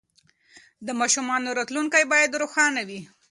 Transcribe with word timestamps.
د 0.85 0.89
ماشومانو 0.99 1.55
راتلونکې 1.59 2.09
باید 2.11 2.37
روښانه 2.41 2.81
وي. 2.87 3.01